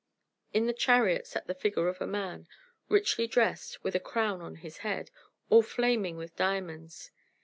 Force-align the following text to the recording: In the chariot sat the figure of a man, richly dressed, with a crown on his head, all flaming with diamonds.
In 0.51 0.65
the 0.65 0.73
chariot 0.73 1.27
sat 1.27 1.45
the 1.45 1.53
figure 1.53 1.87
of 1.87 2.01
a 2.01 2.07
man, 2.07 2.47
richly 2.89 3.27
dressed, 3.27 3.83
with 3.83 3.93
a 3.93 3.99
crown 3.99 4.41
on 4.41 4.55
his 4.55 4.79
head, 4.79 5.11
all 5.51 5.61
flaming 5.61 6.17
with 6.17 6.35
diamonds. 6.35 7.11